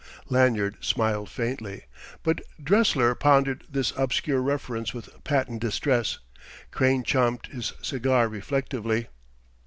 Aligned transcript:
Lanyard 0.29 0.77
smiled 0.81 1.29
faintly, 1.29 1.83
but 2.23 2.41
Dressler 2.59 3.13
pondered 3.13 3.65
this 3.69 3.93
obscure 3.95 4.41
reference 4.41 4.95
with 4.95 5.11
patent 5.23 5.61
distress. 5.61 6.17
Crane 6.71 7.03
champed 7.03 7.45
his 7.51 7.73
cigar 7.83 8.27
reflectively. 8.27 9.09